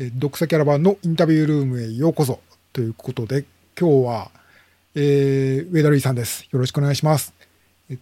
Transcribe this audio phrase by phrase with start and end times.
[0.00, 2.38] えー読者キャラバンのインタビュールームへようこそ
[2.72, 3.44] ということで、
[3.76, 4.30] 今日は、
[4.94, 6.46] えー、上田瑠衣さんです。
[6.52, 7.34] よろしくお願いします。
[7.90, 7.96] よ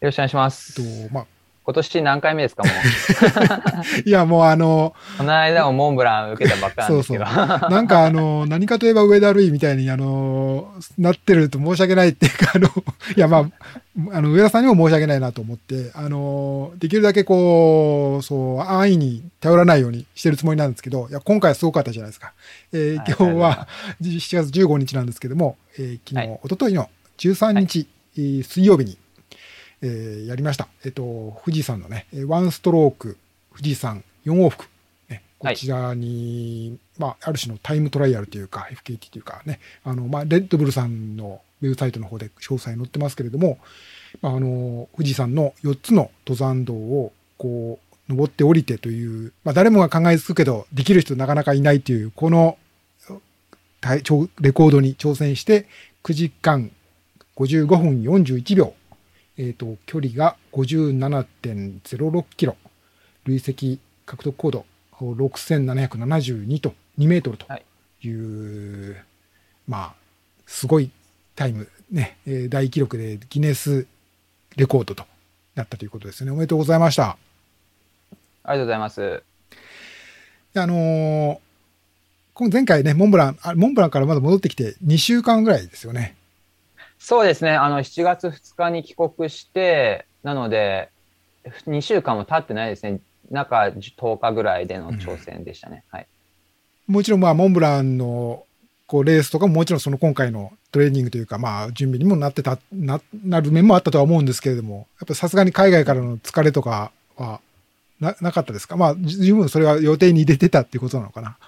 [0.00, 0.80] ろしくお願いしまえす。
[0.80, 1.26] っと、まあ、
[1.70, 4.00] 今年何回目ですかもう？
[4.04, 7.24] いや、もうあの、この間もモンブラン受けたばっかなんですけど。
[7.24, 12.68] なんかあの、何かといえば上田瑠衣みたいに、あの、なってると申し訳ないっていうか、あの、
[13.16, 22.32] いや、まあ、あの、上田さんにも申し訳ないなと思って、あの、できるだけこう、そう、安易に頼らないようにしてるつもりなんですけど、いや、今回はすごかったじゃないですか。
[22.72, 23.68] えーはい今日は
[24.02, 28.98] 7月15日なんですけども、えー昨日、はい一昨日の13日、えー水曜日に、
[29.82, 30.68] えーやりました。
[30.84, 33.16] えっ、と、富士山のね、えーワンストローク、
[33.52, 34.66] 富士山4往復、
[35.08, 43.58] ね、こはいちらに、まあ、ある種のタイムトライアルというか、FKT というかね、あの、まあ、レッドブルさんのウェブサイトの方で詳細載ってますけれども、
[44.22, 52.58] まあ、あの、富士山の4つの登山道を、こう、登って降りてという、まあ、誰もが考えつくけど、できる人なかなかいないという、この、
[53.82, 55.66] レコードに挑戦して、
[56.04, 56.70] 9時間
[57.36, 58.74] 55分41秒、
[59.40, 62.56] えっ、と、距離が57.06キロ、
[63.24, 64.66] 累積獲得高度
[65.00, 67.46] 6772と2メートルと
[68.06, 69.02] いう、
[69.66, 69.94] まあ、
[70.46, 70.90] すごい
[71.36, 73.86] タイム、ね、えー大記録でギネス
[74.56, 75.04] レコードと
[75.54, 76.30] なったということですね。
[76.32, 77.16] おめでとうございました。
[78.44, 79.22] ありがとうございます。
[80.54, 86.16] あのー前回ね、モンブラン、あモンブランからまだ戻ってきて2週間ぐらいですよね。
[87.00, 87.52] そうですね。
[87.52, 90.90] あの、7月2日に帰国して、なので、
[91.66, 93.00] 2週間も経ってないですね。
[93.30, 95.82] 中10日ぐらいでの挑戦でしたね。
[95.90, 96.06] はい。
[96.86, 98.44] もちろんまあモンブランの
[98.86, 107.40] こうレースとかももちろんその今回のトレーニングというかまあ準備にもなってた、な、なる面もあったとは思うんですけれども、やっぱさすがに海外からの疲れとかは
[108.00, 108.76] な、なかったですか？
[108.76, 111.38] まあ十分それは予定に入れてたっていうことなのかな？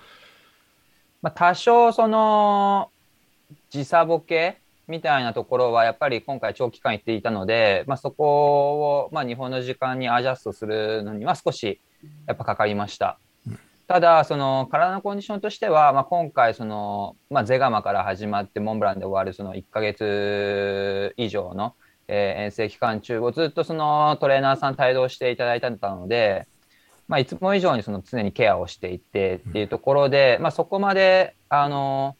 [1.20, 2.88] まあ、多少その
[3.70, 11.80] 時差ボケみたいなところはやっぱり今回長期間行っていたので、まあ、そこをまあ日本の時間にアジャストするのには少し
[12.26, 13.58] やっぱかかりましたうん。
[13.86, 21.74] ただ、その体のコンディションとしては、まあ、今回その、まあ、ゼガマから始まってモンブランで終わるその1ヶ月以上の、
[22.08, 26.46] えー遠征期間中をずっとそのトレーナーさん帯同していただいてたので、
[27.08, 32.16] まあ、いつも以上にその常にケアをしていてっていうところで、まあ、そこまで、あの、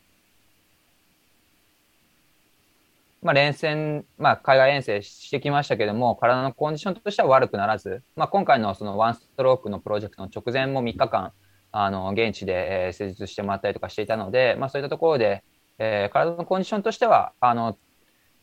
[3.23, 11.33] まあ、連戦、まあ、海外遠征してきましたけども、体のコンディションとしては悪くならず、まあ、今回のそのワンストロークのプロジェクトの直前も3日間、
[11.71, 15.45] あの、現地で、えー施術してもらったりとかしていたので、まあ、そういったところで、
[15.79, 17.79] えー体のコンディションとしては、あの、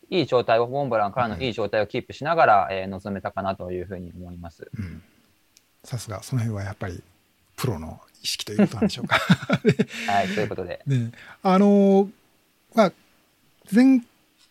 [0.10, 4.70] いい状態を、モンブランからのいい状態をキープしながら、えー臨めたかなというふうに思います。
[4.78, 5.04] うん。
[5.84, 7.04] さすが、その辺はやっぱり
[7.58, 9.20] プロの意識ということなんでしょうか。
[10.08, 10.82] はい、ということで。
[10.88, 11.12] ね、
[11.44, 12.10] あのー
[12.76, 12.92] まあ、
[13.74, 14.02] 前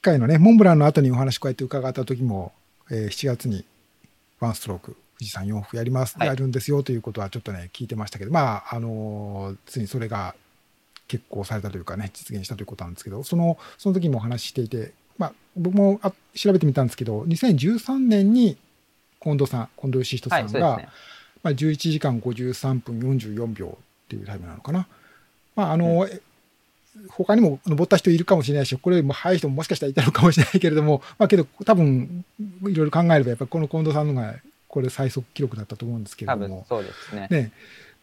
[0.00, 2.53] 回のね、モンブランの後にお話こうやって伺った時も、
[2.91, 3.64] えー7月に
[4.41, 10.34] ワンストローク、富士山4区やります、はいやるんですよということはちょっとね、聞いてましたけど、まあ、あのーついにそれが
[11.09, 18.56] 決行されたというかね、実現したということなんですけど、その、その時もお話ししていて、まあ、僕もあ調べてみたんですけど、2013年に
[19.20, 20.92] 近藤さん、近藤義人はい、さんが、そうですね。
[21.42, 24.86] まあ、11時間53分44秒っていうタイムなのかな。
[25.56, 26.20] まあ、あの、え
[27.10, 32.25] 他にも登った人いるかもしれないし、これよりも速い人ももしかしたらいたのかもしれないけれども、 まあけど多分、
[32.62, 34.34] いろいろ考えれば、やっぱりこの近藤さんのが、
[34.66, 36.66] これ最速記録だったと思うんですけれ多分ども。
[36.69, 37.28] そうですね。
[37.31, 37.53] ね、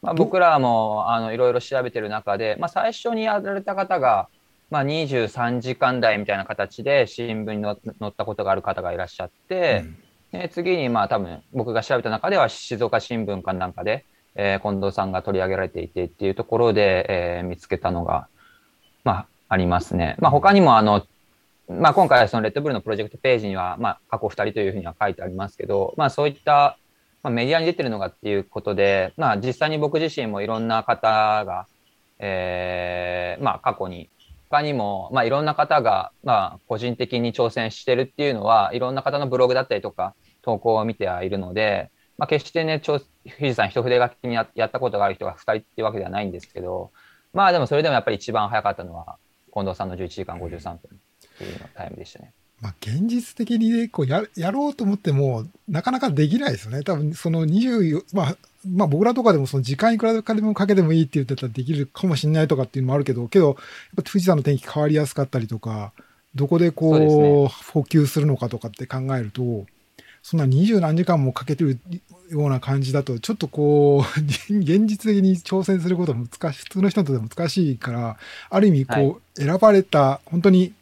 [0.02, 4.28] まあ、僕らもあのいろいろ調べてる中で、まあ、最初にやられた方が、
[4.70, 9.86] まあ、23時間台みたいな形で新聞に載載ったことがある方がいらっしゃって、
[10.32, 18.28] で次にまあ多分僕が調べた中では静岡新聞かなんかで、えー近藤さんが取り上げられていてっていうところで、えー見つけたのが、
[19.06, 20.18] まあ、ありますね。
[20.20, 21.06] まあ、他にもあの、
[21.70, 26.78] まあ、今回そのレッドブルのプロジェクトページには、まあ、過去2人というふうには書いてありますけど、まあ、そういった、
[27.24, 31.68] まあ、メディアに出てるのがっていうことで、まあ、実際に僕自身もいろんな方が、
[32.20, 34.10] えーまあ、過去に
[34.50, 43.02] 他にも、まあ、いろんな方が、まあ、個人的に挑戦してるっていうのは、いろんな方のブログだったりとか、投稿を見てはいるので、まあ、決してね、富
[43.40, 46.92] 士山一筆書きにやったことがある人が2人っていうわけではないんですけど、
[47.36, 49.18] まあでもそれでもやっぱり一番早かったのは、
[49.54, 50.78] 近藤さんの11時間53分っ
[51.38, 52.32] ていうのタイムでしたね。
[52.62, 56.84] まあ、現実的にね、こうや、やろうと思っても、なかなかできないですよね。
[56.84, 63.56] 多分、その24、まあ、まあ僕らとかでもその時間いくらかでもかけてもいいって言ってたらできるかもしれないとかっていうのもあるけど、けど、やっ
[63.98, 65.92] ぱ富士山の天気変わりやすかったりとか、
[66.34, 69.66] どこでこう、補給するのかとかって考えると、
[70.26, 71.80] そんな二十何時間もかけてる
[72.32, 74.20] ような感じだと、ちょっとこう、
[74.58, 78.18] 現実的に挑戦することは難しい、普通の人にとって難しいから、
[78.50, 80.74] ある意味、こう、選ばれた、本当に、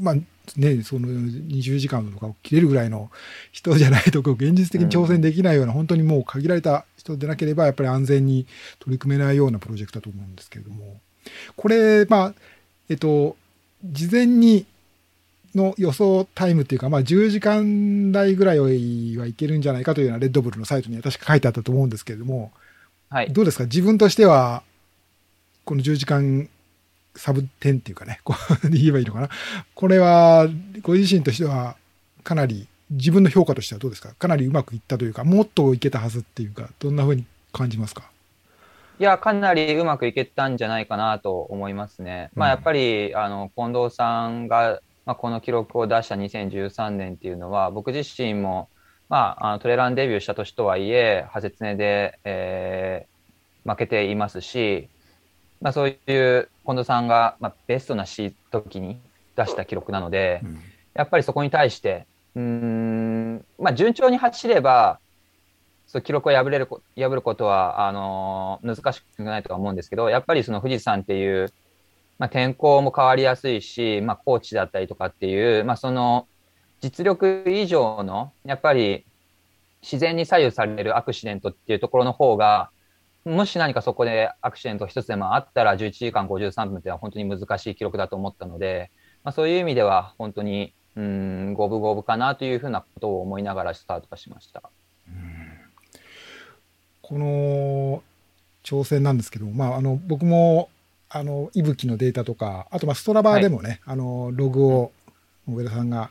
[0.00, 0.14] まあ、
[0.56, 3.10] ね、その20時間とかを切れるぐらいの
[3.52, 8.46] 人じゃないと、現実的に挑戦できないような、本当にもう限られた人でなければ、やっぱり安全に
[8.78, 10.98] 取り組めないようなプロジェクトだと思うんですけれども、
[11.56, 12.34] これ、まあ、
[12.88, 13.36] えっと、
[13.84, 14.64] 事前に
[15.56, 22.52] の予想タイムっていうか、まあ、10時間台ぐらいはいけるんじゃないかというようなレッドブルのサイトには確か書いてあったと思うんですけれども、
[23.08, 23.64] はい、どうですか？
[23.64, 24.62] 自分としては、
[25.64, 26.48] この10時間
[27.16, 29.28] サブ10っていうかね、こう 言えばいいのかな？
[29.74, 30.48] これは、
[30.82, 31.76] ご自身としては、
[32.22, 34.12] かなり、自分の評価としてはどうですか？
[34.14, 38.10] かなりうまくいったというか、もっといけたはずっていうか、どんなふうに感じますか？
[38.98, 42.30] いや、かなりうまくいけたんじゃないかなと思いますね。
[42.34, 48.68] まあ、やっぱり、あの、近藤さんがまあ、この記録を出した2013年っていうのは、僕自身も、
[49.08, 54.88] まあ、あのトレランデビューした年とはいえ、ハゼツネで、えー、負けていますし、
[55.60, 59.00] まあ、そういう近藤さんが、まあ、ベストなし時に
[59.36, 60.60] 出した記録なので、うん、
[60.94, 62.04] やっぱりそこに対して、
[62.34, 64.98] うん、まあ、順調に走れば、
[65.86, 71.52] そう記録を破れる破ることはあのー、難しくないとは思うんですけど、やっぱりその富士山っていう
[72.18, 76.26] まあ、天候も変わりやすいし、まあ、コーチだったりとかっていう、まあ、その
[76.80, 79.04] 実力以上のやっぱり
[79.82, 82.70] 自然に左右されるアクシデントっていうところの方が
[83.24, 88.90] もし何かそこでアクシデント一つでもあったら11時間53分っていうのは本当に難しい記録だと思ったので、
[89.24, 94.62] まあ、そういう意味では本当にうん五分五分かなというふうなことを思いながらスタートしました。
[97.02, 98.02] この
[98.64, 100.70] 挑戦なんですけど、まあ、あの僕も
[101.08, 104.92] あの、いぶきのデータとか、あと、まあ、ストラバーでもね、はい、あの、ログを、
[105.48, 106.10] 上田さんが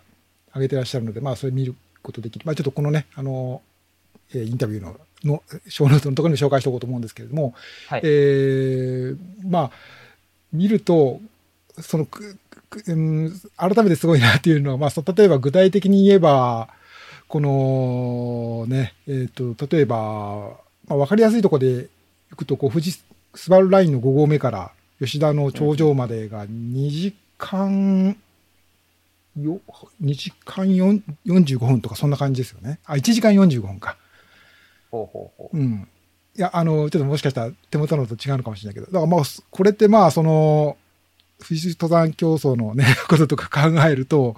[0.53, 2.45] 上げてらっしゃるので、まあ、それ見ることできる。
[2.45, 3.61] まあ、ちょっとこのね、あの、
[4.33, 7.53] えー、インタビューの、の、ショーノートのところに紹介しておこうと思うんですけれども、
[7.87, 9.71] はい、えー、まあ、
[10.53, 11.19] 見ると、
[11.81, 12.07] その、
[12.87, 16.69] うん、改めてすごいなっていうのは、まあ、例えば具体的に言えば、
[17.27, 20.51] このね、えっ、ー、と、例えば、
[20.87, 21.87] まあ、わかりやすいところで
[22.29, 22.99] 行くと、こう、富士
[23.33, 28.17] スバルラインの5合目から、吉田の頂上までが2時間、
[29.37, 29.59] よ
[30.01, 32.79] 2時間45分とかそんな感じですよね。
[32.85, 33.97] あ、1時間45分か。
[34.91, 35.57] ほうほうほう。
[35.57, 35.87] うん。
[36.37, 40.77] いや、あの、ちょっともしかしたら手元のと違うのかもしれないけど、だからまあ、これってまあ、その、
[41.39, 44.35] 富士登山競争のね、こととか考えると、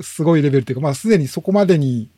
[0.00, 2.08] すごいレベルっていうか、まあ、すでにそこまでに、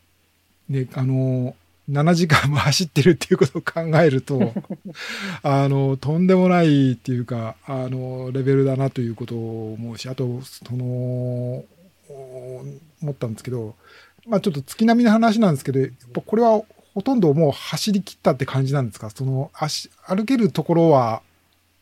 [0.68, 1.56] ね、あの、
[1.92, 4.54] 7時間も走ってるっていうことを考えると、
[5.42, 11.64] あの、とんでもないっていうか、あの、レベルだなということを思うし、あと、その、
[13.02, 13.74] 思ったんですけど、
[14.26, 16.62] まあちょっと月並みの話なんですけど、やっぱこれは
[16.94, 19.10] ほとんどもう走り切ったって感じなんですか？
[19.10, 21.22] その足、歩けるところは、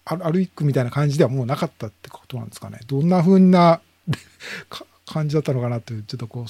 [0.04, 2.80] 歩くみたいな感じではもうなかったってことなんですかね？
[2.86, 3.80] どんな風な
[5.06, 6.46] 感じだったのかなっていう、ちょっとこう、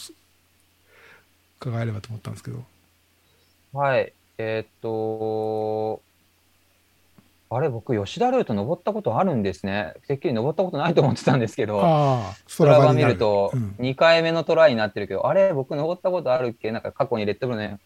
[1.60, 2.64] 伺えればと思ったんですけど。
[3.72, 4.12] はい。
[4.38, 6.00] えーっと、
[7.52, 9.94] あれ、僕、吉田ルート登ったことあるんですね。
[10.06, 16.70] てっきり登ったことないと思ってたんですけど、ああ、スラバ見ると、2回目のトライになってるけど、あれ、僕登ったことあるっけ？
[16.70, 17.78] なんか過去にレッドブルの、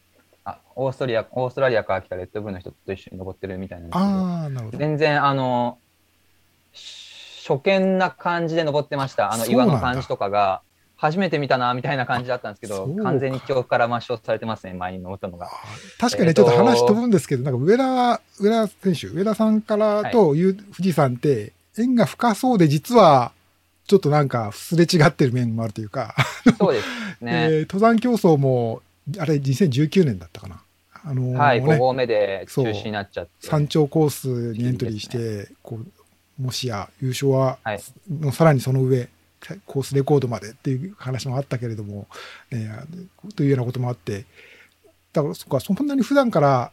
[0.45, 4.79] あ、オーストリア、オーストラリアから来たレッドブルの人と一緒に登ってるみたいなんですけど、ああ、なるほど。
[4.79, 5.79] 全然、あの、
[6.75, 9.33] 初見な感じで登ってました。
[9.33, 10.61] あの岩の感じとかが。
[10.97, 15.49] 初めて見たなみたいな感じだったんですけど、完全に恐怖から抹消されてますね、前に登ったのが。
[15.99, 23.33] 確かに、ね、ちょっと話飛ぶんですけど、なんか上田、上田選手、上田さんからと、はい、富士山って、縁が深そうで、実は、
[23.87, 26.15] ちょっとなんか、すれ違ってる面もあるというか、
[26.59, 26.87] そうです
[27.21, 27.33] ね。
[27.45, 28.81] えー、登山競争も、
[29.19, 30.63] あれ、2019年だったかな。
[31.07, 33.31] あのー、はい、5合目で中止になっちゃって。
[33.41, 37.81] 山頂コースにエントリーして、ね、こう、もしや優勝は、はい、
[38.33, 39.09] さらにその上、
[39.67, 42.07] コースレコードまでっていう話もあったけれども、
[42.51, 44.25] えー、というようなこともあって、
[45.13, 46.73] だからそっか、そんなに普段から、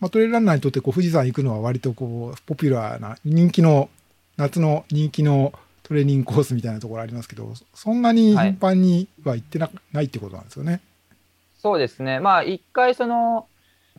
[0.00, 3.88] まあ、トレイルランナーにとってこう富士山行くのは割とこう、ポピュラーな、人気の、
[4.36, 10.80] 夏の人気のトレーニングコースみたいなところありますけど、そんなに頻繁には行ってな,、ないってことなんですよね。
[11.58, 12.20] そうですね。
[12.20, 13.46] まあ、一回その、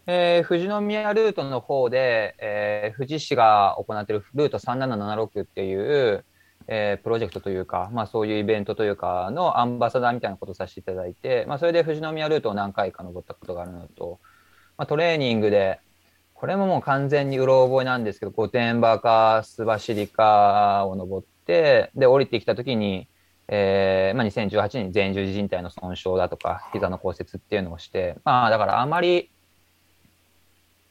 [0.08, 6.24] えー、富士宮ルートの方で、えー、富士市が行っているルート3776っていう、
[6.68, 14.20] えー、プロジェクトというか、まあ、そういうイベントというかのアンバサダーみたいなことをさせていただいて、まあ、それで富士宮ルートを何回か登ったことがあるのと、
[14.78, 15.80] まあ、トレーニングで、
[16.34, 23.08] これももう完全にうろ覚えなんですけど、御殿場か須走りかを登って、で、降りてきたときに、
[23.48, 29.30] えーまあ、2018年に前十字靭帯の損傷だとか、膝の骨折っていうのをして、まあ、だからあまり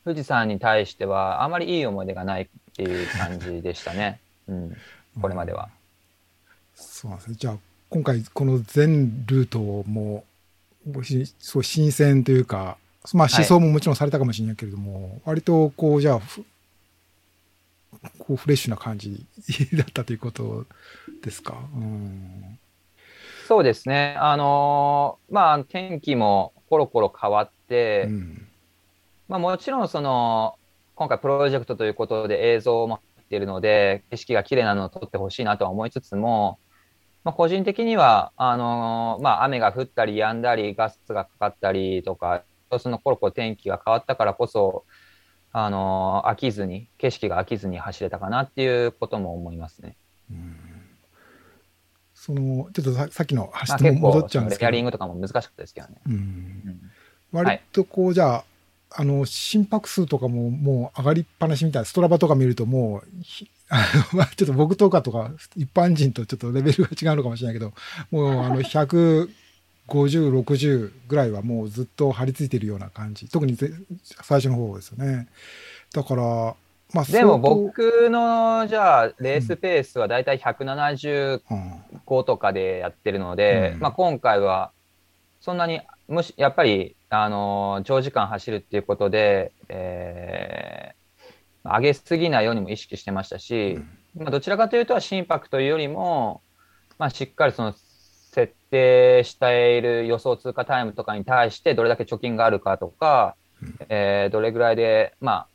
[0.05, 4.77] 富士山に対してはあまりいい思い出がないっていう感じでしたね、うん、
[5.21, 5.69] これまでは。
[6.75, 7.57] そうなんですねじゃあ
[7.91, 10.25] 今回この全ルートも
[10.85, 12.77] すごい新鮮というか、
[13.13, 16.21] まあ、思想ももちろんされたかもしれないけれども、はい、割とこうじゃあ
[18.19, 19.25] こうフレッシュな感じ
[19.73, 20.67] だったということ
[21.23, 21.55] ですか？
[21.75, 22.59] うん、
[23.47, 24.17] そうですね。
[24.19, 28.47] あのー、まあ天気もコロコロ変わって、うん、
[29.29, 30.57] まあもちろんその
[30.97, 36.59] 今回プロジェクトということで映像も入っているので景色が綺麗なのを撮ってほしいなとは思いつつも、
[37.25, 42.43] まあ、個人的にはあのー、まあ雨が降ったり止んだりガスがかかったりとか
[42.79, 44.85] そのコロコロ天気が変わったからこそ
[45.53, 49.97] あの飽きずに景色が飽きずに走れたかなっていうことも思いますね。
[50.31, 50.57] うん
[52.25, 55.97] そのちょっとささっきの走って戻っちゃうんですけど、レアリングとかも難しかったですけどね。
[56.07, 56.81] うん、
[57.33, 58.45] 割とこう、じゃあ
[58.97, 63.09] あの心拍数とかももう上がりっぱなしみたいなストラバとか見るともう
[63.69, 67.73] あのちょっと僕とかとか一般人とちょっとレベルが違うのかもしれないけど
[68.11, 69.29] もうあの100
[69.89, 73.29] 50、60ぐらいはもうずっと張り付いてるような感じ。
[73.29, 73.57] 特に
[74.23, 75.29] 最初の方ですよね。
[75.93, 76.23] だから、
[76.93, 84.71] まあ、でも僕のじゃあレースペースはだいたい175とかでやってるので、うん、まあ、今回は
[85.41, 93.79] そんなにむしやっぱりあの長時間走るっていうことで、えー、上げすぎないようにも意識してましたし、
[94.17, 96.43] うん、まあ、どちらかというと心拍というよりも、
[96.99, 97.75] まあ、しっかりその
[98.33, 105.47] 設定している予想通過タイムとかに対してどれだけ貯金があるかとか、うん、えー、どれぐらいで、まあ、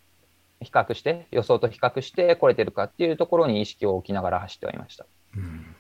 [0.62, 5.06] 比較して、予想と比較して来れてるかっていうところに意識を置きながら走ってはいました。
[5.36, 5.76] うん、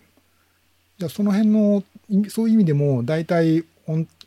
[0.97, 1.83] じゃあその辺の、
[2.29, 3.65] そういう意味でも、大体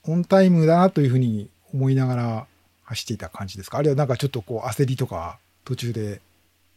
[0.07, 2.47] オンタイムだなというふうに思いながら
[2.85, 3.79] 走っていた感じですか？
[3.79, 6.21] あるいはなんかちょっとこう焦りとか途中で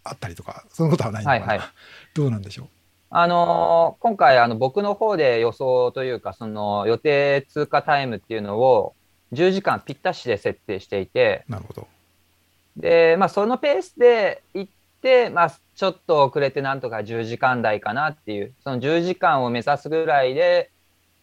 [0.04, 1.68] あったりとか、そのことはないのかな、はいはい、
[2.14, 2.68] どうなんでしょう？
[3.10, 8.94] あのー、今回、あの、僕の方で予想というか、その予定通過タイムっていうのを
[9.32, 11.88] 10時間ぴったしで設定していて、なるほど。
[12.76, 20.72] で、まあ、そのペースで行って、まあ、ちょっと遅れてなんとか10時間台かなっていう、その10時間を目指すぐらいで、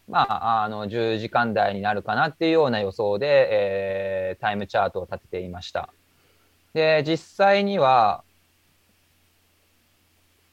[0.08, 5.88] まあ、あの、10時間台になるかなっていうような予想で、えー、タイムチャートを立てていました。
[6.74, 8.24] で、実際には、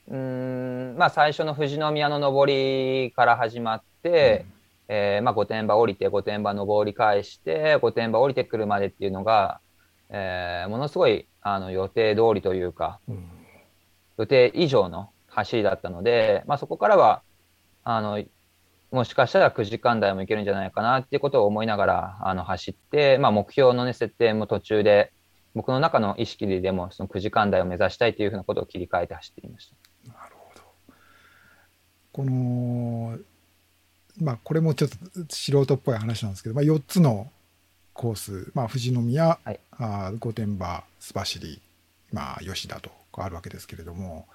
[0.08, 4.46] うん、まあ、最初の富士宮の上りから始まって、
[4.90, 9.60] うん、えー、まあ、御殿場降りて、御殿場上り返して、御殿場降りてくるまでっていうのが、
[10.10, 13.30] えー、ものすごいあの予定通りというか、うん、
[14.18, 17.22] 予定以上の走りだったので、まあ、そこからは、
[17.84, 18.24] あの、
[18.92, 25.14] もしかしたら9時間台もいけるんじゃないかなっていうことを思いながらあの走って、まあ、目標の、ね、設定も途中で
[25.54, 29.76] 僕の中の意識でもその9時間台を目指したいというふうなことを切り替えて走っていました。
[32.12, 33.18] この、
[34.20, 34.98] まあ、これもちょっと
[35.30, 37.32] 素人っぽい話なんですけど、まあ、4つの
[37.94, 41.62] コース、まあ、富士宮、はい、あ御殿場、須走、
[42.12, 44.28] まあ、吉田とあるわけですけれども、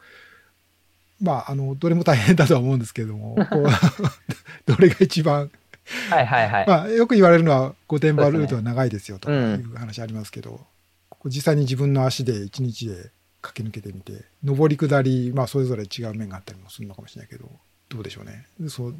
[1.20, 3.36] まあ、あの、どれも大変だとは思うんですけれども、
[4.66, 5.50] どれが一番
[6.10, 6.66] はいはいはい。
[6.66, 10.56] まあ、よく言われるのは、御殿場ルートは長いですよという話ありますけど、ね
[11.24, 13.10] うん、実際に自分の足で一日で
[13.42, 17.50] 駆け抜けてみて、上り下り、まあ、それぞれ違う面があったりもするのかもしれないけど、
[17.90, 18.46] どうでしょうね。
[18.68, 18.94] そう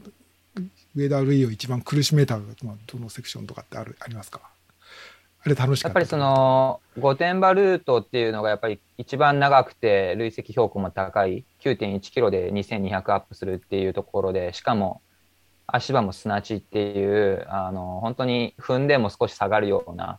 [0.95, 4.41] 上田瑠衣を一番苦しめた、まあ、どのセクションとかってあるありますか？
[5.43, 15.01] あれ楽しかったやっぱりその御殿場ルートっていうのがやっぱり一番長くて累積標高も高い9.1キロで2200アップするっていうところでしかも
[15.67, 20.19] 足場も砂地っていうあの本当に踏んでも少し下がるような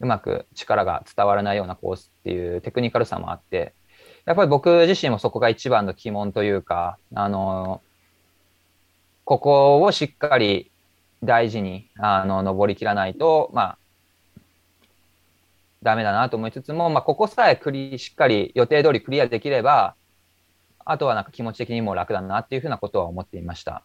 [0.00, 3.74] うまく力が伝わらないようなコースっていうテクニカルさもあって
[4.24, 7.82] やっぱり僕自身もそこが一番の鬼門というかあの
[9.24, 10.70] ここをしっかり
[11.22, 13.78] 大事にあの登りきらないとまあ
[15.86, 19.94] ダメだなと思いつつも、まあ、ここさえクリしっかり予定通りクリアできれば、
[20.88, 23.82] あとはなんか気持ち的にも楽だなっていうふうなことは思っていました。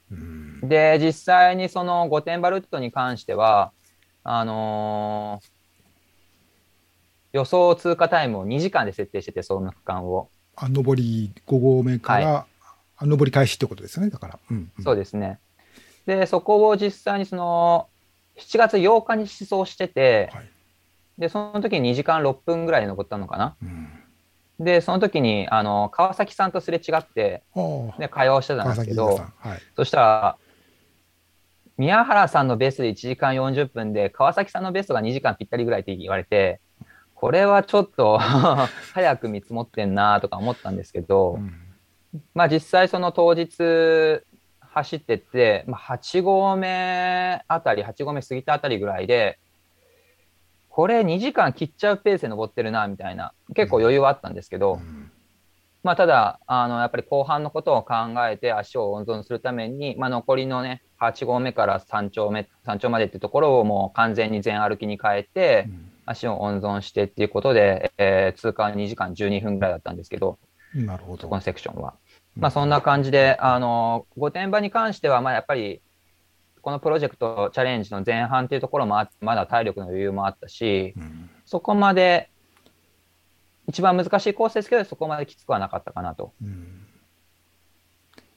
[0.61, 3.71] で、実際にその御殿場ルートに関しては、
[4.23, 5.49] あのー、
[7.33, 10.29] 予想通過タイムを2時間で設定してて、その区間を。
[10.55, 12.45] あ上り5合目から、は
[13.01, 14.39] い、上り開始ってことですね、だから。
[14.51, 15.39] うんうん、そうですね。
[16.05, 17.87] で、そこを実際にその、
[18.37, 20.49] 7月8日に思想してて、はい
[21.21, 23.55] で、その時に2時間6分ぐらい残ったのかな。
[23.61, 23.89] うん、
[24.63, 27.43] で、その時に、あの、川崎さんとすれ違って、
[27.97, 29.17] で、会話をしてたんですけど。
[29.37, 29.61] はい。
[29.75, 30.37] そしたら、
[31.77, 36.59] 宮原さんのベストで1時間40分で、川崎さんのベストが2時間ぴったりぐらいって言われて、
[37.15, 38.17] これはちょっと
[38.93, 41.53] 早く見積もってんなとか思ったんですけど、うん
[42.33, 44.23] まあ実際その当日
[44.59, 49.37] 走ってって、まあ、8合目あたり、8合目過ぎたあたりぐらいで、
[50.71, 55.11] これ2時間切っちゃうペースで登ってるな、みたいな、結構余裕はあったんですけど、うん
[55.83, 57.95] まあただ、あの、やっぱり後半のことを考
[58.29, 65.67] えて足を温存するために、まあ残りのね、8合目から山頂目、山頂までってところをもう完全に全歩きに変えて、
[66.05, 70.37] 足を温存してっていうことで、えー通過は2時間12分ぐらいだったんですけど、
[70.75, 71.23] うんなるほど。
[71.23, 71.95] そこのセクションは。
[72.37, 75.81] まあそんな感じで、あの、御殿場に関しては、まあやっぱり、
[76.61, 82.29] このプロジェクトチャレンジの前半っていうところもまだ体力の余裕もあったし、うんそこまで、
[83.67, 86.31] 一番難しいコースですけど、そこまできつくはなかったかなと。
[86.41, 86.87] うん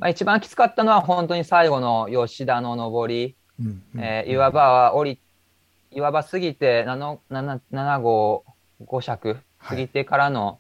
[0.00, 5.20] まあ、一番きつかったのは本当に最後の吉田の上り、うんうんえー岩場は降り、
[5.92, 8.44] 岩場過ぎて7、7 7号
[8.80, 10.58] 5尺過ぎてからの。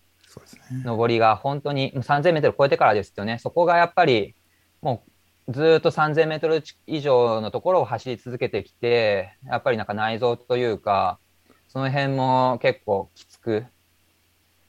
[0.84, 3.38] 上りが本当にもう3000メートル超えてからですよね。
[3.38, 4.34] そこがやっぱり
[4.82, 5.10] もう
[5.48, 11.18] ずっと3000メートル以上のところを走り続けてきて、やっぱりなんか内臓というか、
[11.68, 13.64] その辺も結構きつく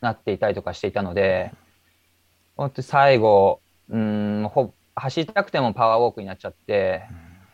[0.02, 1.54] なっていたりとかしていたので、
[2.58, 7.04] 本当最後、うん、ほ走りたくてもパワーウォークになっちゃって、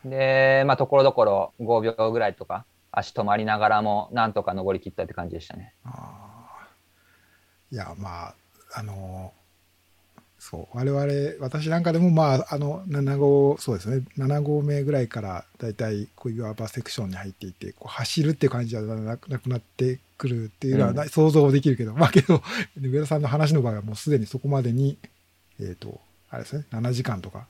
[0.06, 5.74] で、まあ、ところどころ5秒ぐらいとか、足止まりながらも、なんとか登り切ったって感じでしたね。
[5.86, 6.68] あ
[7.72, 8.36] いや、まあ、
[8.74, 9.34] あの
[10.42, 22.42] そう、我々、私なんかでも、まあ、あの、7号、そうですね、7号目ぐらいから、だいたい、こういう岩場セクションに入っていて、こう走るっていう感じはなくなくなってくるっていうのは想像できるけど、まあけど、
[22.82, 24.98] 上田さんの話の場合はもうすでにそこまでに、
[25.60, 27.46] えっ、と、あれですね、7時間とか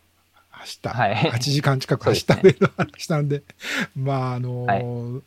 [0.50, 1.16] 走った、はい。
[1.16, 3.44] 8時間近く走った上の話なんで、
[3.96, 4.84] まあ、あのはい。
[4.84, 5.24] うん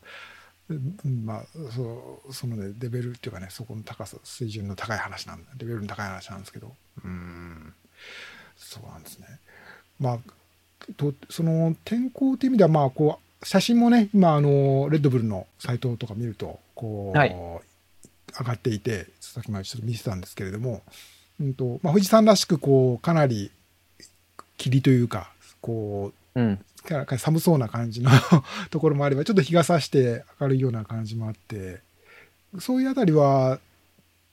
[1.04, 1.44] まあ、
[1.74, 7.74] そう、そのね、レベルっていうかね、そこの高さ、水準の高い話なんレベルの高い話なんですけど、うん、
[8.56, 9.26] そうなんですね。
[10.00, 10.18] まあ、
[10.96, 17.36] とその天候っていう意味では、まあ、こう、写真もね、今、あの、レッドブルのサイトとか見ると、こう、はい。
[18.36, 20.82] 上がっていて、さっきまでちょっと見てたんですけれども、
[21.40, 23.52] うんとまあ、富士山らしく、こう、かなり
[24.56, 26.64] 霧というか、こう、うん。
[26.84, 28.10] か寒そうな感じの
[28.70, 31.80] ところもあれば、ちょっと日が差して明るいような感じもあって、
[32.58, 33.58] そういうあたりは、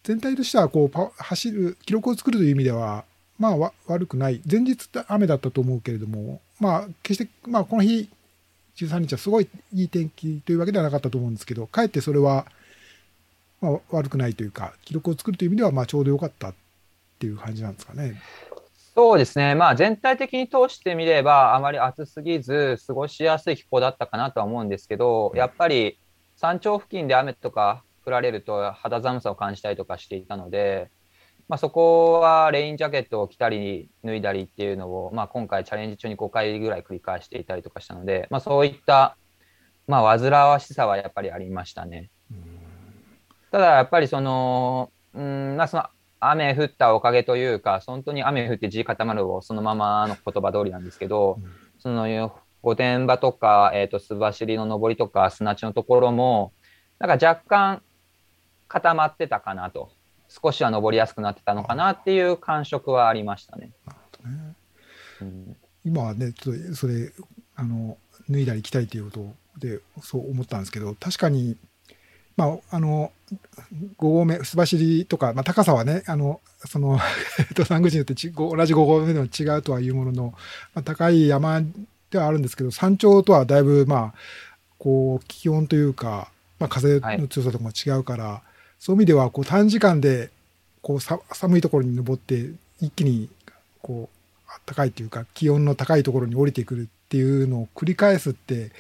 [0.04, 3.06] 全体としてはこう走る、記録を作るという意味では、
[3.40, 4.42] まあ悪くない。
[4.50, 8.10] 前日って雨だったと思うけれども、まあ決して、まあこの日、
[8.76, 12.46] 13日はすごいいい天気というわけではなかったと思うんですけど、かえってそれは、
[13.62, 16.54] まあ悪くないというか、記録を作るという意味では、まあちょうど良かったっ
[17.20, 18.22] ていう感じなんですかね。
[18.94, 19.56] そうですね。
[19.56, 25.98] まあ全体的に通してみれば、あまり暑すぎず、過ごしやすい気候だったかなとは思うんですけど、やっぱり
[26.36, 30.92] 山頂付近で雨とか降られると肌寒さを感じたりとかしていたので、
[31.48, 39.16] まあそこはレインジャケットを着たり脱いだりっていうのを、まあ今回チャレンジ中に5回ぐらい繰り返していたりとかしたので、まあそういった、
[39.88, 42.10] まあ煩わしさはやっぱりありましたね。
[43.52, 45.84] ただやっぱりその、うん、まあその
[46.22, 52.32] 雨降ったおかげというか、本当に雨降って地固まるをそのままの言葉通りなんですけど、うんその
[52.62, 56.54] 御殿場とか、えっ、と、須走りの上りとか砂地のところも、
[57.00, 57.82] なんか若干
[58.68, 59.90] 固まってたかなと。
[60.30, 63.72] 少しは登りやすくなってたのかなっていう感触はありましたね。
[63.86, 64.56] なるほどね。
[65.22, 67.12] うん今はね、ちょっとそれ、
[67.56, 67.98] あの、
[68.30, 71.58] 脱いだり着たいということで、そう思ったんですけど、確かに、
[72.42, 73.12] まあ、あの、
[73.72, 77.00] 5合目、素走りとか、まあ、高さはね、あの、その、
[77.52, 80.34] 登山口によってち同じ5合目でも違うとはいうものの、
[80.74, 81.62] まあ、高い山
[82.10, 84.20] ではあるんですけど、山頂とはだいぶ、まあ、
[84.80, 88.42] こう、気温というか、まあ、風の強さとかも違うから、
[88.80, 90.32] そういう意味では、こう、短時間で、
[90.82, 92.50] こうさ、寒いところに登って、
[92.80, 93.30] 一気に、
[93.82, 94.22] こう、
[94.66, 98.72] 高いというか気温の高いところに降りてくるっていうのを繰り返すって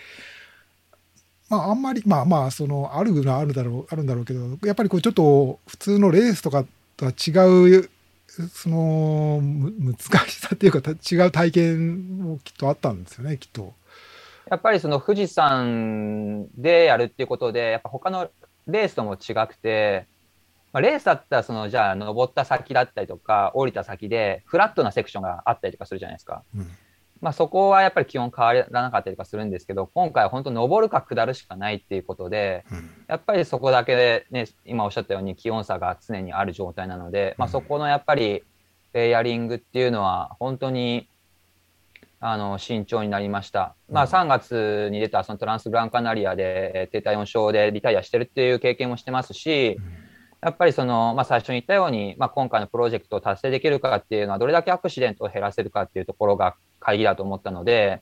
[1.51, 6.63] まああんまりまあまあそのあるのはあるだろうあるんだろうけどやっぱりこうちょっと普通のレースとか
[6.95, 7.31] とは違
[7.77, 7.89] う
[8.53, 13.73] そのむ難しさっていうかた違う体験もきっとあったんですよねきっと。
[14.49, 18.29] やっぱりその富士山でやるっていうことで、やっぱ他の
[18.67, 20.07] レースとも違くて、
[20.73, 26.43] まあ、レースだったらそのじゃあ登った先だったりとか降りた先でフラットなセクションがあったりとかするじゃないですか。
[26.55, 26.67] うん
[27.21, 32.89] まあ、そこはやっぱり気温変わらなかったりとかするんですけど、今回は本当登るか下るしかないっていうことで、うん。
[33.07, 38.43] やっぱりそこだけでね、今おっしゃったように気温差が常にある状態なので、まあ、そこのやっぱり
[38.93, 41.07] レイヤリングっていうのは本当に
[42.19, 43.75] あの慎重になりました。
[43.89, 49.77] まあ、うん3月に出たそのトランスグランカナリアでえー低体温症でリタイアしてるっていう経験もしてますし、
[50.41, 58.01] やっぱりその、まあ、最初に言ったように、まあ、今回のプロジェクトを達成できるかっていうのは、どれだけアクシデントを減らせるかっていうところが鍵だと思ったので、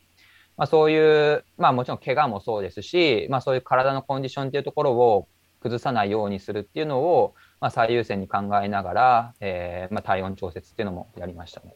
[0.56, 5.28] まあ、そういう、まあ、もちろん怪我もそうですし、まあ、そういう体のコンディションっていうところを
[5.62, 11.76] 崩さないようにするっていうのを、まあ、最優先に考えながら、えーまあ、体温調節っていうのもやりましたね。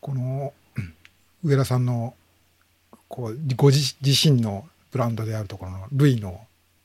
[0.00, 0.94] このうん
[1.44, 2.14] 上田さんの
[3.08, 6.40] こうご自自身のブランドであるところのルイの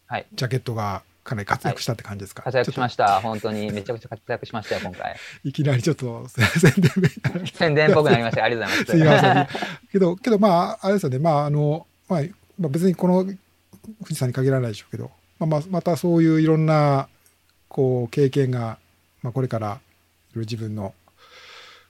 [0.08, 0.26] はい。
[0.34, 3.20] ジャケットがかなり活躍したって感じですか、活躍しまちした。
[3.20, 5.18] 本当にめちゃくちゃ活躍しましたよ、今回。
[5.44, 6.46] いきなりちょっと宣
[6.78, 6.94] 伝
[7.54, 8.46] 宣伝っぽくなりました。
[8.46, 9.12] ありがとうござすいいま。
[9.12, 9.48] ますせん。
[9.92, 11.20] けど、けどまあ、あれですよね。
[11.20, 12.22] まあ、あの、まあ、
[12.58, 13.38] まあ、別にこの富
[14.08, 17.10] 士山に限らないでしょうけど、まあ、またそういういろんな、
[17.68, 18.80] こう、経験が、
[19.22, 19.80] まあ、これから、
[20.34, 20.94] 自分の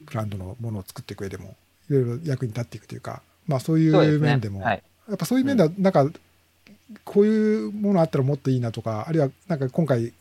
[0.01, 1.55] ブランドのものを作っていく上でも、
[1.91, 4.83] いろいろ役に立っていくというか、まあ、そういそう面でも、はい。
[5.07, 6.09] やっぱそういう面では、なんか、
[7.03, 10.13] こういうものあったらもっといいなとか、あるいは、なんか今回、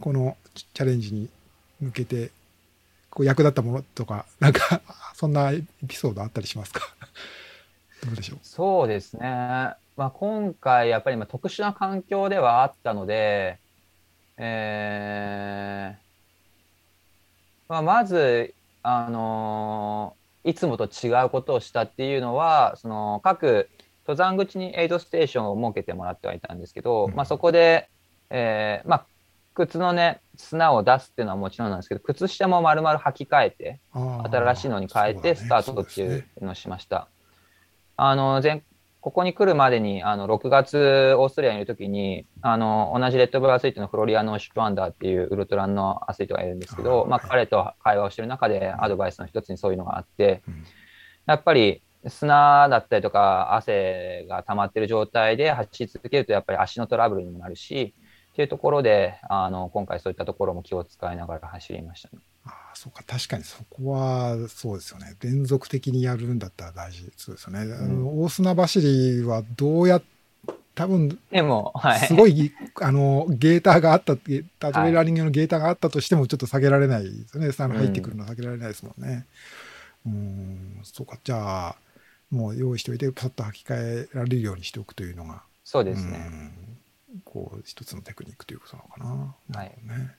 [0.00, 1.28] このチャレンジに
[1.80, 2.30] 向けて、
[3.10, 4.80] こう役立ったものとか、なんか、
[5.14, 6.80] そんなエピソードあったりしますか？
[8.04, 8.38] どうでしょう？
[8.42, 9.20] そうですね。
[9.96, 13.58] まあ、今回、やっぱりまあ特殊な環境ではあったので、
[14.36, 16.06] えー
[17.68, 23.68] まあ、まず、あのいつもと違うことをしたっていうのは、その各
[24.06, 27.14] 登山口にエイドステーションを設けてもらってはいたんですけど、うん。
[27.14, 27.88] まあ、そこで、
[28.30, 29.06] えーまあ、
[29.54, 37.08] 靴のね、砂を出すっていうのはもちろんなんですけど、靴下も丸々履き替えて、新しいのに変えてスタートっていうのをしました。
[37.96, 38.62] あの前
[39.00, 50.64] ここに来るまでにあの6月オーストラリアにいるときにあの同じレッドブルアスリートのフロリアノ・シュトワンダーっていうウルトラのアスリートがいるんですけど、はいまあ、彼と会話をしてる中でアドバイスの一つにそういうのがあってうん。
[51.26, 57.94] やっぱり砂だったりとか汗が溜まってる状態で走り続けるとやっぱり足のトラブルにもなるし
[58.32, 62.18] っていうところであの今回そういったところも気を使いながら走りましたね。
[62.44, 65.16] ああ、そうか、確かにそこはそうですよね。
[65.20, 67.60] 連続的にやるんだったら大事そうですよね。
[67.60, 70.00] あの大砂走りはどうや
[70.76, 72.00] 多分でも、はい。
[72.00, 77.50] すごい、あの、ゲーターがあった、ゲータートレーラーニングのゲーターがあったとしても、ちょっと下げられないですよね。
[77.58, 79.24] あの入ってくるのは下げられないですもんね。
[80.04, 81.18] うん、そうか。
[81.24, 81.76] じゃあ、
[82.30, 86.26] もう用意しておいて、パッと履き替えられるようにしておくというのが、そうですね。
[86.30, 86.52] うん
[87.24, 88.98] こう、一つのテクニックということなのか
[89.52, 89.58] な。
[89.58, 90.14] はいね。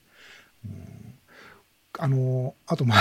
[0.65, 1.13] うん
[1.99, 2.99] あの、あと、まあ、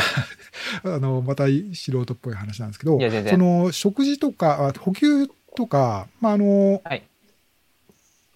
[0.95, 7.03] あの、また素人っぽい話なんですけどその、食事とか、あ補給とか、まあ、あの、はい。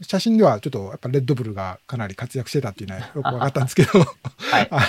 [0.02, 4.04] 写真ではちょっとやっぱレッドブルがかなり活躍してたっていうのはよく分かったんですけど、は
[4.62, 4.68] い。
[4.72, 4.87] あ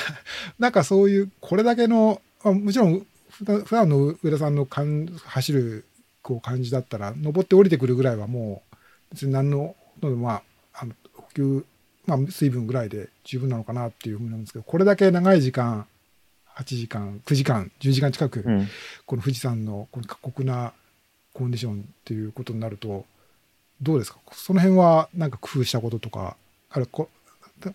[0.58, 3.06] なんかそういう、これだけの、あもちろん
[3.46, 5.86] 普段の上田さんのかん走る
[6.22, 8.76] こう感じだったら、登って降りてくるぐらいはもう、
[9.12, 11.66] 別に何の、まあ、あの補給、
[12.06, 15.88] まあ、水分ぐらいで十分なのかなっていうふうになんですけど、これだけ長い時間、
[16.56, 18.68] 8時間、9時間、10時間近く、うん。
[19.06, 20.74] この富士山のこの過酷な
[21.34, 23.06] コンディションっていうことになると、
[23.82, 24.20] どうですか？
[24.34, 26.36] その辺はなんか工夫したこととか、
[26.70, 27.10] あれこ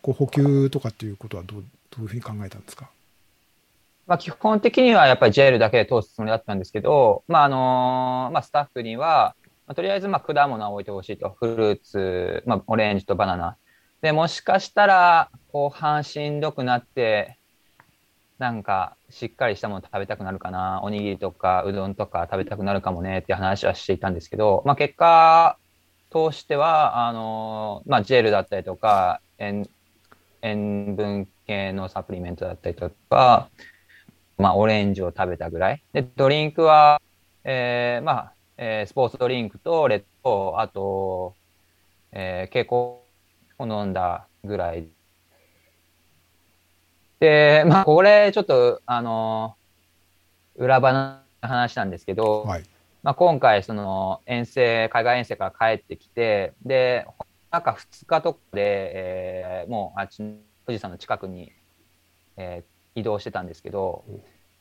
[0.03, 2.91] こう補給とかっていうことはどうどういうふうに考えたんですか？
[4.07, 9.35] まあ、基本的にはやっぱりジェルだけで通すつもりだったんですけど、まあ、あのまあ、スタッフには、
[9.67, 11.37] まあ、とりあえず、まあ、果物は置いてほしいと。
[11.41, 13.57] フルーツ、まあ、オレンジとバナナ。
[14.03, 17.39] で、もしかしたら、後半しんどくなって、
[18.39, 20.81] なんか、しっかりしたもの食べたくなるかな。
[20.85, 25.59] おにぎりとか、うどんとか食べたくなるかもねっていう話はしていたんですけど、まあ、結果
[26.11, 29.69] としては、あのまあ、ジェルだったりとか、塩
[30.43, 33.49] 塩分系のサプリメントだったりとか、
[34.39, 35.83] まあ、オレンジを食べたぐらい。
[35.93, 37.01] で、ドリンクは、
[37.45, 41.35] えーまあ、えースポーツドリンクとレッド、あと、
[42.13, 42.77] えー、蛍光
[43.59, 44.89] を飲んだぐらい。
[47.19, 49.57] で、まあ、これ、ちょっと、あの
[50.57, 50.93] 裏話
[51.43, 52.65] の話なんですけど、はい。
[53.03, 57.07] まあ、今回、その遠征、海外遠征から帰ってきて、で、
[57.51, 58.93] なんか2日とかで、
[59.63, 61.53] えーもうあっち、富士山の近くに、
[62.37, 64.05] えー移動してたんですけど、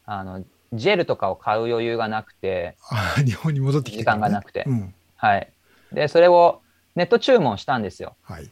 [0.05, 4.93] あの、ジェルとかを買う余裕がなくて、あ日本に戻ってきて、時間がなくてうん。
[5.15, 5.51] はい。
[5.91, 6.61] で、それを
[6.95, 8.15] ネット注文したんですよ。
[8.21, 8.51] はい。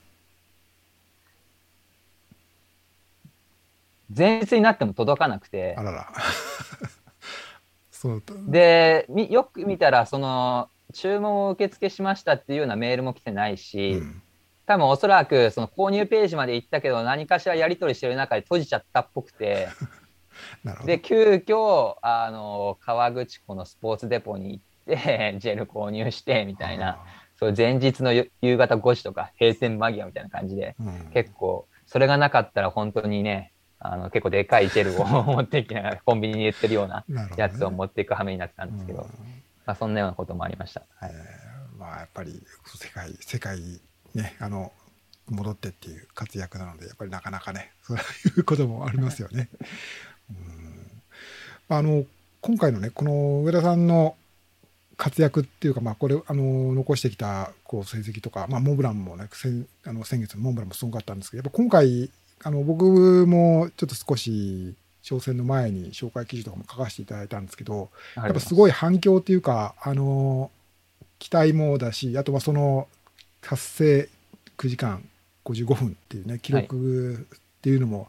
[4.15, 6.07] 前日になっても届かなくてあ、らら。
[7.91, 14.23] そうで、みよく見たら、その、注文を受付しましたっていうようなメールも来てないし、うん
[14.65, 19.69] 多分おそらくその購入ページまで行ったけど何かしらやり取りしてる中で閉じちゃったっぽくて。
[20.85, 26.97] で急遽あの川口湖のスポーツデポに行って ジェル購入してみたいな
[27.37, 30.75] そう前日の夕夕方5時とか閉店間際みたいな感じで。
[30.79, 37.05] うん結構それがなかったら本当にねあの結構でかいジェルを 持っていきながらコンビニに売ってるような
[37.37, 39.07] やつを持っていく羽目になってたんですけど、うん
[39.65, 40.83] まあ、そんなようなこともありました。
[40.95, 43.59] はいえーまあやっぱり世界世界
[44.13, 44.71] ねあの
[45.29, 48.01] 戻ってっていう活躍なのでやっぱりなかなかね そうい
[48.37, 49.49] うこともありますよね。
[50.29, 51.01] うん
[51.69, 52.05] あの
[52.41, 54.15] 今回のねこの上田さんの
[54.97, 62.11] 活躍っていうか、まあ、これあの残してきたこう成績とか、まあ、モンブランもね先あの先月のモンブランもすごかったんですけどやっぱ今回
[62.43, 70.49] あの僕もちょっと少し挑戦の前に紹介記事とかも書かせていただいたんですけど、やっぱすごい反響っていうか、あの
[71.19, 72.87] 期待もだし、あとはその
[73.43, 74.09] 達成
[74.57, 75.03] 9時間
[75.45, 78.07] 55分っていうね、記録っていうのも、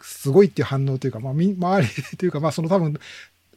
[0.00, 2.98] すごいっていう反応というか、まあ、み周りというか、まあ、その多分、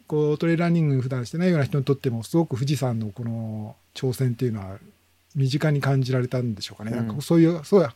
[0.08, 4.78] こうトレイルランニング普段してないような人にとっても、すごく富士山のこの挑戦っていうのは、
[5.36, 6.92] 身近に感じられたんでしょうかね。
[6.92, 7.08] うん。
[7.08, 7.90] なんかそういう、そういう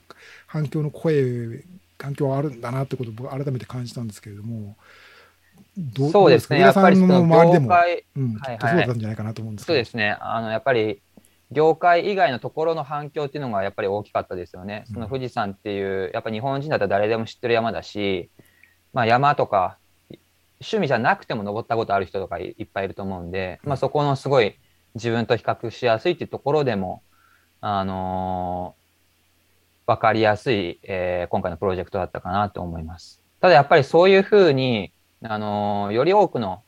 [0.48, 1.64] 反響の声、
[2.00, 4.76] 反響はあるんだなってことを僕改めて感じたんですけれども、
[5.78, 9.76] どうそうですね、どやっぱりその上田さんの周りでも、業界、うん、きはいはいっとそうだったんじゃないかなと思うんですけど。
[9.76, 11.00] そうですね、あのやっぱり
[11.52, 14.86] 業界以外のところの反響っていうのがやっぱり大きかったですよね。
[14.90, 18.30] うんその富士山っていう、やっぱ日本人だったら誰でも知ってる山だし、
[18.94, 19.78] まあ、山とか
[20.62, 24.56] 趣味じゃなくても登ったことある人とかいいっぱいいると思うんで、まあ、そこのすごい
[24.96, 27.02] 自分と比較しやすいっていうところでも、
[27.62, 33.22] あのー、分かりやすい、えー今回のプロジェクトだったかなと思います。
[33.40, 34.92] ただやっぱりそういうふうに、
[35.24, 36.62] あのーより多くの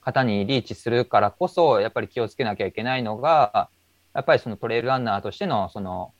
[0.00, 3.68] 方にリーチするからこそ、やっぱり気をつけなきゃいけないのが、
[4.16, 6.14] やっぱりそのトレイルランナーとしての、その、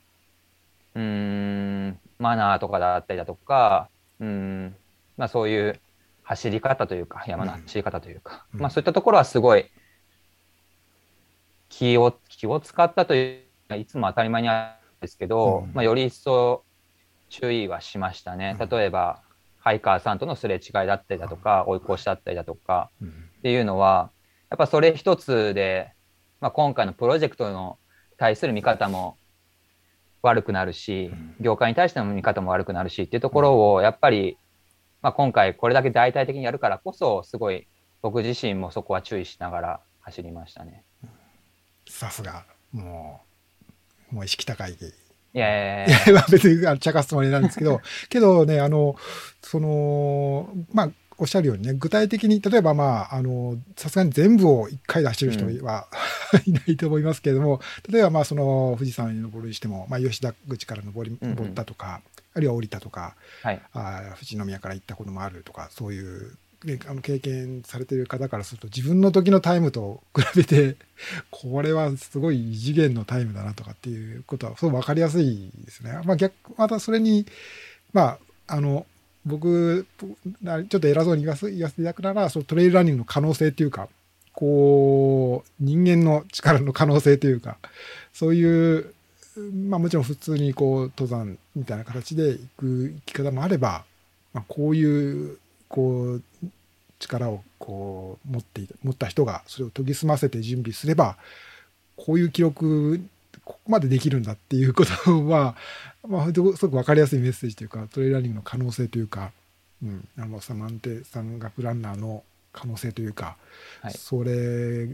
[0.94, 3.88] うーん、マナーとかだったりだとか、
[4.20, 4.76] うーん、
[5.16, 5.80] まあそういう
[6.22, 8.60] 走り方というか、山の走り方というか、うん。
[8.60, 9.70] まあそういったところはすごい
[11.70, 15.72] 気を、気を使ったという、いつも当たり前にあるんですけど、うん。
[15.72, 16.66] まあより一層
[17.30, 18.58] 注意はしましたね。
[18.60, 18.68] うん。
[18.68, 19.22] 例えば、
[19.58, 23.08] ハイカーさんとのすれ違いだったりだとか、追い越しだったりだとか、うん。
[23.08, 24.10] っていうのは、
[24.50, 25.94] やっぱそれ一つで、
[26.40, 27.78] まあ、今回のプロジェクトの
[28.16, 29.16] 対する見方も
[30.22, 34.38] 悪くなるしうん、業界に対しての見方も悪くなるしっていうところを、やっぱり、
[35.02, 37.68] まあ、今回これだけ大々的にやるからこそ、すごい
[38.02, 40.84] 僕自身もそこは注意しながら走りましたね。
[41.88, 43.20] さすが、も
[44.12, 44.72] う、もう意識高い。
[44.72, 48.96] いやいやいや別に茶化すつもりなんですけど、 けどね、あの、
[49.42, 55.88] その、まあ、おっしゃるようにね、具体的に、例えばまあ、あの、さすがに全部を一回で走る人は、
[56.44, 62.02] いないと思いますけれども、例えばまあ、その、富士山に登るにしても、まあ、吉田口から登り、うんうん登ったとか、
[62.34, 63.62] あるいは降りたとか、はい。
[63.72, 70.76] あー富士宮から行ったこともあるとか、そういう、ね、あの経験されている方からすると、自分の時のタイムと比べて、
[71.30, 75.98] これはすごい異次元のタイムだなとかっていうことは、そう分かりやすいですね。
[76.04, 77.26] まあ逆、またそれに、
[77.92, 78.86] まあ、あの、
[79.26, 83.88] 僕、ちょっと偉そうに言わせ言わせていただくなら、そのトレイルランニングの可能性っていうか、
[84.32, 87.58] こう、人間の力の可能性というか、
[88.12, 88.94] そういう、
[89.68, 93.84] まあもちろん普通にこう、登山みたいな形で行く生き方もあれば、
[94.32, 96.22] まあ、こういう、こう、
[96.98, 101.16] 力をこう持ってい持った人がそれを研ぎ澄ませて準備すれば、
[101.96, 103.00] こういう記録、
[103.44, 105.56] ここまでできるんだっていうことは、
[106.08, 109.32] まあ、すごく分かりやすいメッセージというか、トレイルランニングの可能性というか、
[109.82, 113.36] うん、あの、サマンテ山岳ランナーの可能性というか、
[113.82, 113.92] はい。
[113.92, 114.88] それ、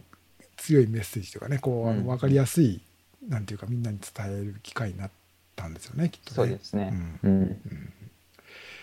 [0.56, 1.98] 強いメッセージというかね、こう、あうん。
[1.98, 2.82] の分かりやすい、
[3.28, 5.10] なんていうか、みんなに伝える機会になっ
[5.56, 6.34] たんですよね、きっとね。
[6.34, 6.90] そうですね。
[7.22, 7.30] うん。
[7.30, 7.42] うん。
[7.42, 7.92] うん。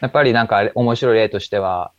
[0.01, 1.91] やっぱりなんか面白い例としては、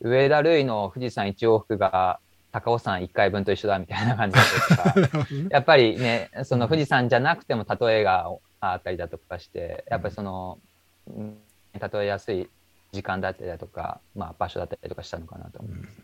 [0.00, 2.18] 上田瑠衣の富士山一往復が
[2.50, 8.30] 高尾山一回分と一緒だみたいな感じだったりとか、 やっぱりね、その富士山じゃなくても例えが
[8.70, 10.58] あったりだとかして、やっぱりその、
[11.06, 11.36] うん
[11.74, 12.50] 例えやすい
[12.92, 16.02] 時間だったりだとか、まあ場所だったりとかしたのかなと思います。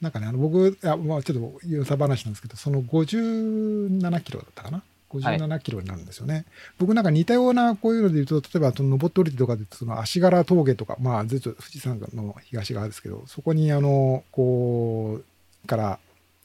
[0.00, 6.44] なんかね、あの僕、いやまあ、ちょっと良さ話なんですけど、その57キロだったかな、57キロになるんですよね。
[6.78, 15.20] 僕なんか似たようなこういうので言うと、例えばその登って降りてとかで、その足柄峠とか、まあ、ずっと富士山の東側ですけど、そこにあの、こ
[15.64, 15.98] う、から、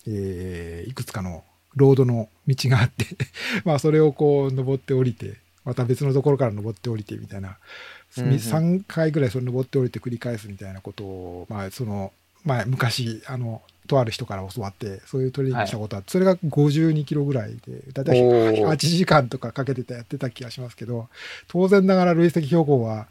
[0.06, 1.44] えーいくつかの
[1.78, 3.06] ロードの道があって、
[3.64, 7.58] まあ、それをこう、登って降りて、また別のところから登って降りてみたいな、
[8.18, 8.32] うんうん。
[8.34, 12.12] 3回ぐらいそれ登って降りて繰り返すみたいなことを、まあ、その、
[12.44, 21.08] 前、昔、あの、とある人から教わって、そういうトレーニングしたことは、はい、それが52キロぐらいで、だいたい8時間とかかけてたやってた気がしますけど、
[21.48, 23.08] 当然ながら累積標高は、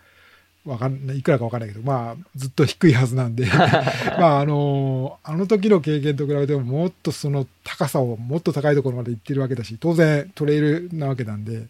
[0.67, 3.47] わかんない、いくらかわかんないけど、まあ、ずっと低いはずなんで。
[4.19, 11.67] まあ、あの、あの時の経験と比べても、もっとその高さをもっと高いところまで行ってるわけだし、当然トレイルなわけなんで、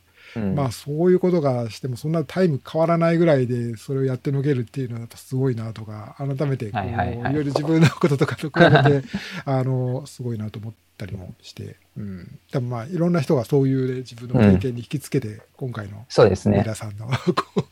[0.55, 9.09] まあそういうことがしてもそんなタイム変わらないぐらいでそれをやってのけるっていうのはすごいなとか改めてこう、いろいろ自分のこととかと比べて
[9.45, 16.59] あのすごいなと思ったりもして、うん、多分まあいろんな人がそういう、ね、自分の経験に引きつけて、うん、今回のそうですね。
[16.59, 17.07] 皆さんの
[17.55, 17.69] こ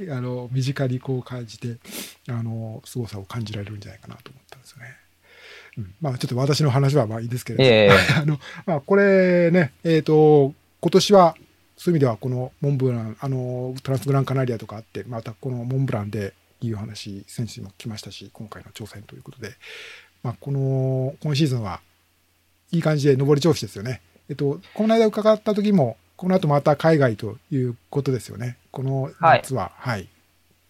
[0.00, 1.76] うあの身近にこう感じて
[2.28, 4.96] あの凄さを感じられるんじゃないかなと思ったんですよね。
[5.78, 11.36] うん、まあちょっと私の話はまあいいですけれども、 あのまあこれねえっ、ー、と今年は
[11.78, 19.52] そういう意味ではこのモンブラン、あの、トランスグランカナリアとかあって、またこのモンブランでいいお話、選手にも来ましたし、今回の挑戦ということで、
[20.24, 21.80] まあ、この、今シーズンは
[22.70, 24.00] いい感じで上り調子ですよね。
[24.28, 28.58] えっと、この間伺った時も、この後また海外ということですよね。
[28.70, 29.72] この夏は。
[29.76, 29.98] はい。
[29.98, 30.08] はい、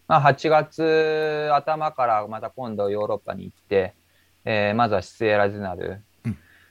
[0.06, 3.94] まあ、8月頭からまた今度ヨーロッパに行って、
[4.44, 6.02] えー、まずはシスエラズナル、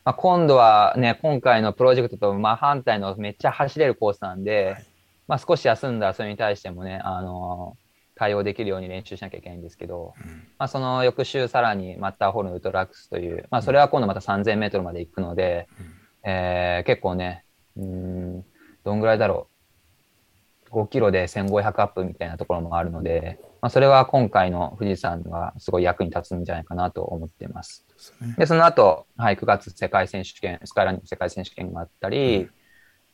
[0.08, 4.86] まあ、今度はね、今回のプロジェクトと真反対のめっちゃ走れるコースなんで、はい、
[5.28, 7.87] まあ、少し休んだそれに対してもね、あのー、
[8.18, 17.44] 対応できるように練習しなきゃいけないんですけど、うん、まあ、その翌週さらにマッターホルンウルトラックスという、まあ、それは今度また3000メートルまで行くので、うん、えー、結構ね、
[17.78, 18.46] うん、
[18.84, 19.58] どんぐらいだろう。
[20.70, 27.86] 5キロで1500アップみたいなところもあるので、まあ、それは今回の富士山がすごい役に立つんじゃないかなと思っています。
[28.38, 32.52] で、その後、はい、9月世界選手権、スカイランニング世界選手権があったり、うん、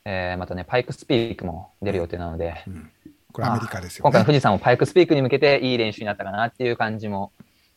[0.04, 2.90] えー、またね、パイクスピークも出る予定なので、うん、
[3.34, 7.32] これアメリカですよ、ね、今回の富士山もパイクスピークに向けていい練習になったかなっていう感じも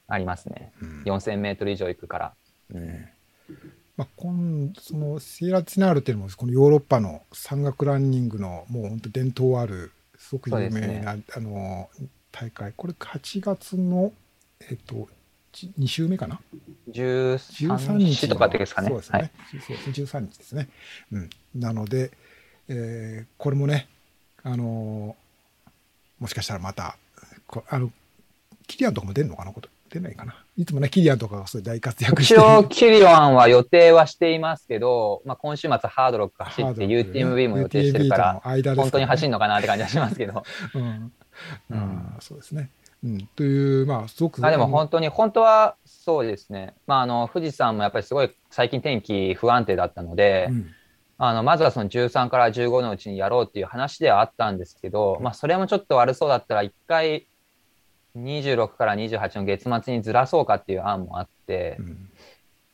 [0.08, 0.72] ありますね。
[0.82, 2.34] うん、4000メートル以上行くから。
[2.74, 3.10] うん
[3.98, 11.90] まあ、今そのセイラ・ツィナールっていうのもこのヨーロッパの山岳ランニングのもう本当伝統あるすごく有名な、ね、あの
[12.32, 14.14] 大会これ8月の
[14.70, 15.10] えっと
[15.80, 16.40] 2週目かな
[16.92, 18.90] ?13 日とかですかね。
[18.90, 19.20] そうですね。
[19.20, 20.70] はい、そうです13日ですね。
[21.12, 21.30] うん。
[21.56, 22.12] なので、
[22.68, 23.88] えー、これもね、
[24.44, 25.27] あのー、
[26.20, 26.98] もしかしたらまた、
[27.70, 27.92] あの、
[28.68, 30.36] キリアンとかも出るのかなこと出ないかな。
[30.58, 40.44] いつもね、キリアンとかがそれ大活躍して一応、キリアンは予定はしていますけど、まあ、今週末ハードロック走って UTMB も予定してるから、ね、本当に走るのかなって感じはしますけど。
[40.76, 41.12] うん。
[41.70, 42.70] うん、そうですね。
[43.04, 44.46] うん、という、まあ、すごく。
[44.46, 46.74] あでも本当に、本当はそうですね。
[46.88, 50.72] まあ、あの、富士山もやっぱりすごい最近天気不安定だったので、うん、
[51.18, 57.28] あの、まずはその13から15のうちにやろうっていう話ではあったんですけど、まあ、それもちょっと悪そうだったら、一回、
[58.16, 62.10] 26から28の月末にずらそうかっていう案もあって、うん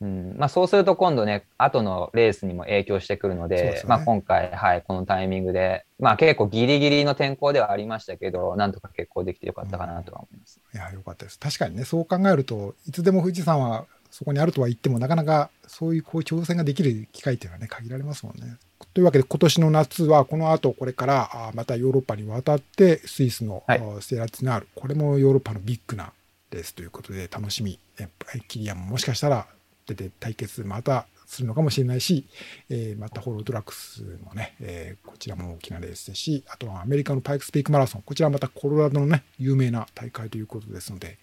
[0.00, 10.60] うんまあ、そうすると今度ね、後のレースにも影響してくるので、でね、まあ、今回、はい、このタイミングで、まあ、結構ギリギリの天候ではありましたけど、なんとか結構できてよかったかなとは思います。
[10.72, 11.38] うん、いや、よかったです。
[11.38, 18.58] 確かにね、そう考えると、いつでも富士山はそこにあるとは言っても、なかなかそういうこう挑戦ができる機会っていうのはね、限られますもんね。
[18.92, 26.12] というわけで、今年の夏は、この後、これからあまたヨーロッパに渡って、スイスの、はい、セラツナール、これもヨーロッパのビッグな
[26.52, 27.80] レースということで、楽しみ。
[28.46, 29.48] キリアンももしかしたら
[29.88, 32.28] 出て対決またするのかもしれないし、
[32.70, 41.18] えー、またホールドラックスもね、えー、こちらも大きなレースですし、あとはアメリカのパイクスピークマラソン、こちらまたコロラドのね、有名な大会ということですので、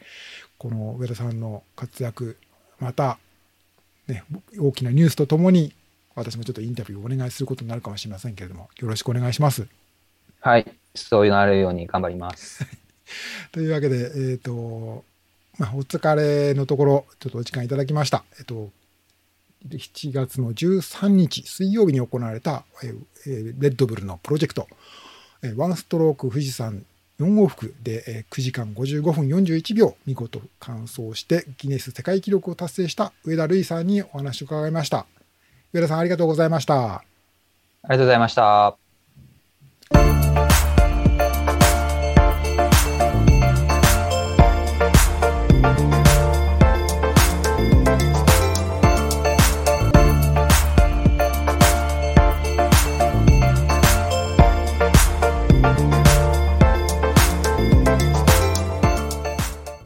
[0.57, 2.37] この上田さんの活躍、
[2.81, 3.19] また、
[4.07, 4.23] ね、
[4.59, 5.73] 大きなニュースとともに、
[6.15, 9.67] 私もちょっとインタビューをお願いすることになるかもしれませんけれども、よろしくお願いします。
[10.41, 10.65] はい、
[10.95, 12.65] そうなるように頑張ります。
[13.53, 15.05] というわけで、えっ、ー、と、
[15.59, 18.23] まあ、お疲れのところ、ちょっとお時間いただきました。
[18.39, 18.71] えっと、
[19.69, 24.67] 7月の13日水曜日に行われた、えー、レッドブルのプロジェクト、
[25.43, 26.83] えー、ワンストローク富士山
[27.21, 35.05] 4往復で、えー、9時間55分41秒見事完走してギネス世界記録を達成した上田瑠衣さんにお話を伺いました。
[35.73, 36.95] 上田さんありがとうございました。
[36.95, 37.03] あ
[37.83, 38.80] りがとうございました。